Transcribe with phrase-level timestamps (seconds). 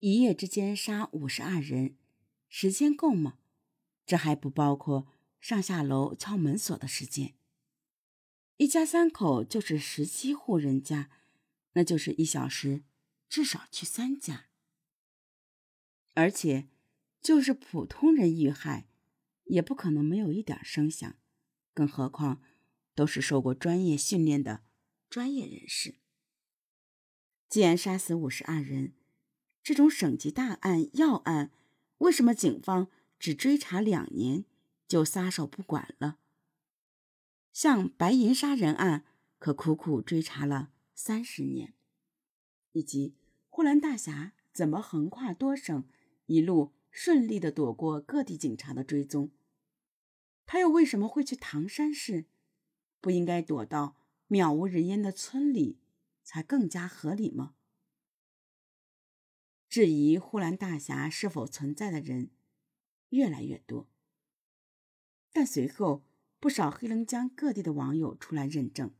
[0.00, 1.96] 一夜之间杀五十二人，
[2.48, 3.38] 时间够吗？
[4.06, 5.08] 这还不包括
[5.40, 7.34] 上下楼敲门锁的时间。
[8.58, 11.10] 一家三口就是十七户人家，
[11.72, 12.84] 那就是一小时
[13.28, 14.46] 至少去三家。
[16.14, 16.68] 而且，
[17.20, 18.86] 就是普通人遇害，
[19.46, 21.16] 也不可能没有一点声响，
[21.74, 22.40] 更何况
[22.94, 24.62] 都是受过专业训练的
[25.10, 25.96] 专业人士。
[27.48, 28.94] 既然杀死五十二人，
[29.68, 31.50] 这种省级大案要案，
[31.98, 34.46] 为什么警方只追查两年
[34.86, 36.16] 就撒手不管了？
[37.52, 39.04] 像白银杀人案，
[39.38, 41.74] 可苦苦追查了三十年，
[42.72, 43.14] 以及
[43.50, 45.84] 呼兰大侠怎么横跨多省，
[46.24, 49.30] 一路顺利的躲过各地警察的追踪？
[50.46, 52.24] 他又为什么会去唐山市？
[53.02, 53.98] 不应该躲到
[54.30, 55.78] 渺无人烟的村里，
[56.24, 57.56] 才更加合理吗？
[59.78, 62.32] 质疑呼兰大侠是否存在的人
[63.10, 63.88] 越来越多，
[65.32, 66.02] 但随后
[66.40, 68.92] 不少黑龙江各地的网友出来认证，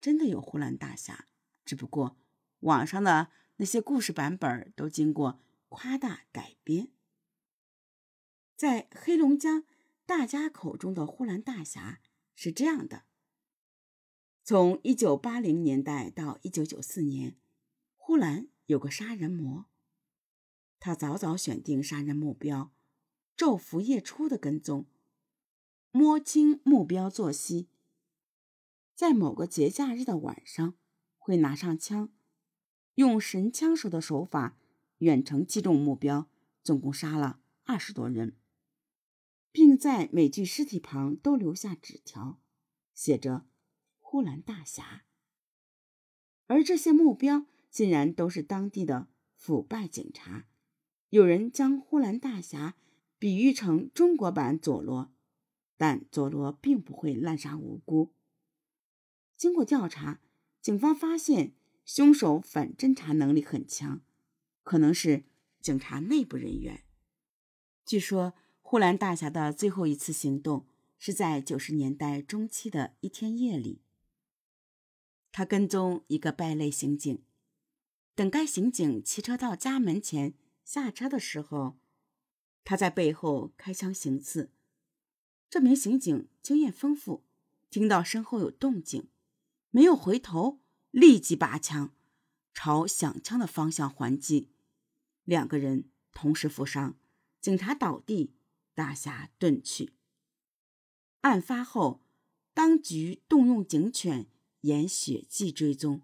[0.00, 1.26] 真的有呼兰大侠，
[1.64, 2.16] 只不过
[2.60, 6.92] 网上的那些故事版本都经过夸大改编。
[8.54, 9.64] 在黑龙江
[10.06, 12.00] 大家口中的呼兰大侠
[12.36, 13.06] 是这样的：
[14.44, 17.36] 从一九八零年代到一九九四年，
[17.96, 19.68] 呼兰有个杀人魔。
[20.80, 22.72] 他早早选定杀人目标，
[23.36, 24.86] 昼伏夜出的跟踪，
[25.90, 27.68] 摸清目标作息，
[28.94, 30.74] 在某个节假日的晚上，
[31.18, 32.10] 会拿上枪，
[32.94, 34.56] 用神枪手的手法
[34.98, 36.30] 远程击中目标，
[36.62, 38.38] 总共杀了二十多人，
[39.52, 42.40] 并在每具尸体旁都留下纸条，
[42.94, 43.46] 写着
[44.00, 45.04] “呼兰大侠”，
[46.48, 50.46] 而这些目标竟然都是当地的腐败警察。
[51.10, 52.76] 有人将呼兰大侠
[53.18, 55.12] 比喻成中国版佐罗，
[55.76, 58.12] 但佐罗并不会滥杀无辜。
[59.36, 60.20] 经过调查，
[60.62, 61.52] 警方发现
[61.84, 64.00] 凶手反侦查能力很强，
[64.62, 65.24] 可能是
[65.60, 66.84] 警察内部人员。
[67.84, 73.80] 据说，呼兰大侠的最后一次行动是在九十年代中期的一天夜里，
[75.32, 77.20] 他跟踪一个败类刑警，
[78.14, 80.34] 等该刑警骑车到家门前。
[80.72, 81.80] 下车的时候，
[82.62, 84.52] 他在背后开枪行刺。
[85.48, 87.24] 这名刑警经验丰富，
[87.70, 89.08] 听到身后有动静，
[89.72, 90.60] 没有回头，
[90.92, 91.92] 立即拔枪
[92.54, 94.52] 朝响枪的方向还击。
[95.24, 96.96] 两个人同时负伤，
[97.40, 98.32] 警察倒地，
[98.72, 99.94] 大侠遁去。
[101.22, 102.00] 案发后，
[102.54, 104.28] 当局动用警犬
[104.60, 106.02] 沿血迹追踪，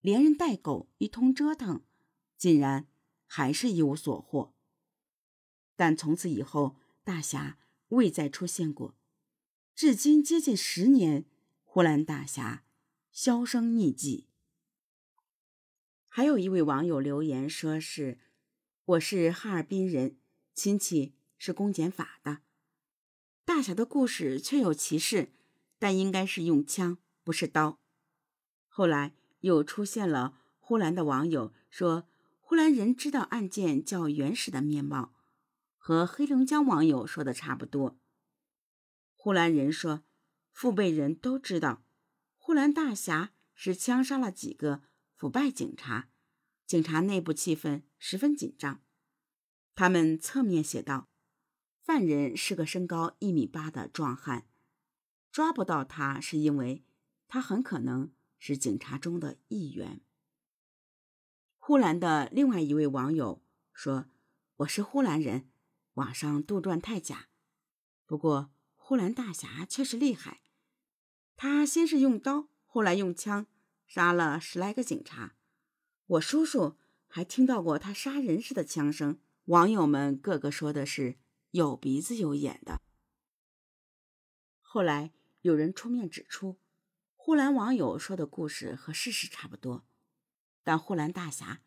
[0.00, 1.82] 连人带狗一通折腾，
[2.38, 2.86] 竟然。
[3.32, 4.52] 还是一无所获，
[5.76, 6.74] 但从此以后，
[7.04, 7.58] 大侠
[7.90, 8.96] 未再出现过。
[9.76, 11.26] 至今接近十年，
[11.62, 12.64] 呼兰大侠
[13.12, 14.26] 销声匿迹。
[16.08, 18.18] 还有一位网友留言说：“是
[18.84, 20.16] 我是哈尔滨人，
[20.52, 22.38] 亲戚是公检法的。
[23.44, 25.30] 大侠的故事确有其事，
[25.78, 27.78] 但应该是用枪，不是刀。”
[28.66, 32.09] 后来又出现了呼兰的网友说。
[32.50, 35.14] 呼兰人知道案件较原始的面貌，
[35.78, 37.96] 和黑龙江网友说的差不多。
[39.14, 40.02] 呼兰人说，
[40.50, 41.84] 父辈人都知道，
[42.38, 44.82] 呼兰大侠是枪杀了几个
[45.14, 46.08] 腐败警察，
[46.66, 48.82] 警察内部气氛十分紧张。
[49.76, 51.08] 他们侧面写道：
[51.80, 54.48] 犯人是个身高一米八的壮汉，
[55.30, 56.84] 抓不到他是因为
[57.28, 60.00] 他很可能是警察中的一员。
[61.62, 63.42] 呼兰的另外一位网友
[63.74, 64.06] 说
[64.56, 65.50] ：“我是呼兰人，
[65.94, 67.28] 网上杜撰太假。
[68.06, 70.40] 不过呼兰大侠确实厉害，
[71.36, 73.46] 他先是用刀，后来用枪
[73.86, 75.36] 杀了十来个警察。
[76.06, 76.76] 我叔叔
[77.06, 81.18] 还听到过他杀人时的枪声。”网友们个个说的是
[81.50, 82.80] 有鼻子有眼的。
[84.60, 85.12] 后来
[85.42, 86.58] 有人出面指出，
[87.16, 89.84] 呼兰网友说的故事和事实差不多。
[90.62, 91.60] 但呼兰大侠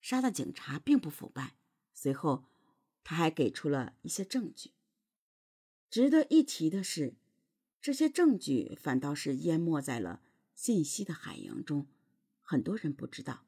[0.00, 1.56] 杀的警察并不腐败。
[1.92, 2.44] 随后，
[3.04, 4.72] 他还给出了一些证据。
[5.90, 7.14] 值得一提的是，
[7.80, 10.22] 这些证据反倒是淹没在了
[10.54, 11.86] 信息的海洋中，
[12.40, 13.44] 很多人不知道。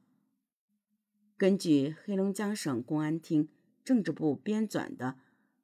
[1.37, 3.49] 根据黑龙江省公安厅
[3.85, 5.07] 政治部编纂的《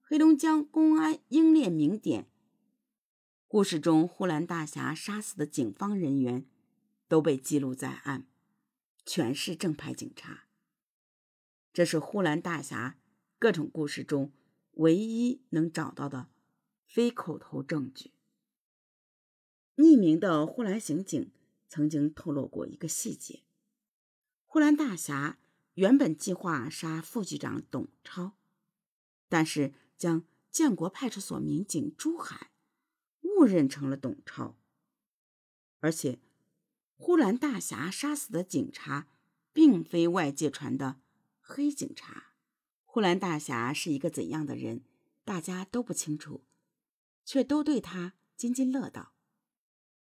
[0.00, 2.24] 黑龙江公安英烈名典》，
[3.46, 6.46] 故事中呼兰大侠杀死的警方人员
[7.06, 8.26] 都被记录在案。
[9.08, 10.44] 全是正派警察。
[11.72, 12.98] 这是呼兰大侠
[13.38, 14.30] 各种故事中
[14.72, 16.28] 唯一能找到的
[16.84, 18.12] 非口头证据。
[19.76, 21.30] 匿名的呼兰刑警
[21.70, 23.44] 曾经透露过一个细节：
[24.44, 25.38] 呼兰大侠
[25.72, 28.36] 原本计划杀副局长董超，
[29.30, 32.50] 但是将建国派出所民警朱海
[33.22, 34.58] 误认成了董超，
[35.80, 36.18] 而且
[37.00, 39.06] 呼兰大侠杀死的警察
[39.52, 41.00] 并非外界传的
[41.40, 42.32] 黑警察。
[42.84, 44.82] 呼兰大侠是一个怎样的人，
[45.24, 46.44] 大家都不清楚，
[47.24, 49.12] 却都对他津津乐道。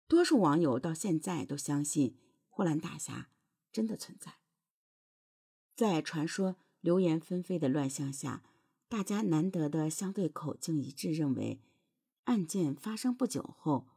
[0.06, 2.18] 多数网友到现在都相信
[2.50, 3.30] 呼兰大侠
[3.72, 4.34] 真的存在。
[5.74, 8.42] 在传说流言纷飞的乱象下，
[8.88, 11.62] 大家难得的相对口径一致，认为
[12.24, 13.88] 案件发生不久后，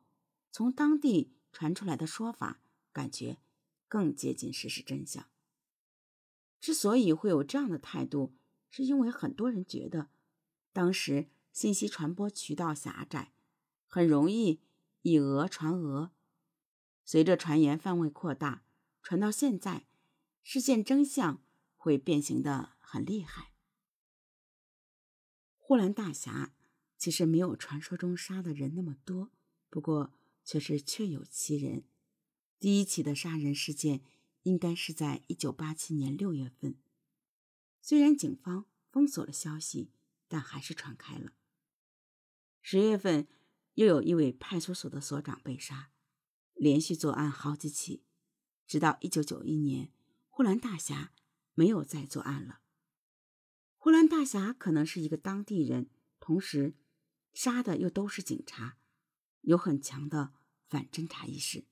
[0.50, 2.62] 从当地传出来的说法，
[2.96, 3.40] 感觉
[3.90, 5.28] 更接近事实真相。
[6.62, 8.34] 之所以会有这样的态度，
[8.70, 10.08] 是因为很多人觉得，
[10.72, 13.34] 当时信息传播渠道狭窄，
[13.88, 14.62] 很容易。
[15.08, 16.10] 以讹传讹，
[17.04, 18.64] 随着传言范围扩大，
[19.04, 19.86] 传到现在，
[20.42, 21.44] 事件真相
[21.76, 23.52] 会变形的很厉害。
[25.60, 26.56] 呼兰大侠
[26.98, 29.30] 其实没有传说中杀的人那么多，
[29.70, 30.12] 不过
[30.44, 31.84] 却是确有其人。
[32.66, 34.02] 第一起的杀人事件
[34.42, 36.74] 应该是在一九八七年六月份，
[37.80, 39.92] 虽然警方封锁了消息，
[40.28, 41.34] 但还是传开了。
[42.64, 43.28] 十月份。
[43.76, 45.92] 又有一位派出所的所长被杀，
[46.56, 48.02] 连续作案好几起，
[48.66, 49.92] 直到一九九一年，
[50.30, 51.12] 呼兰大侠
[51.54, 52.62] 没有再作案了。
[53.78, 56.74] 呼兰大侠可能是一个当地人，同时
[57.32, 58.78] 杀的又都是警察，
[59.42, 60.34] 有很强的
[60.68, 61.66] 反侦查意识，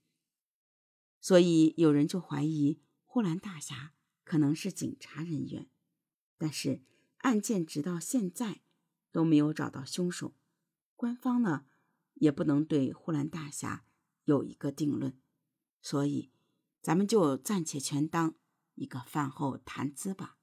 [1.24, 3.94] 所以有人就怀疑呼兰大侠
[4.26, 5.70] 可能是警察人员。
[6.38, 6.82] 但是
[7.20, 8.60] 案件直到现在
[9.10, 10.36] 都没有找到凶手，
[10.98, 11.66] 官方呢？
[12.16, 13.86] 也不能对呼兰大侠
[14.26, 15.18] 有一个定论，
[15.82, 16.30] 所以
[16.82, 18.36] 咱们就暂且全当
[18.76, 20.38] 一个饭后谈资吧。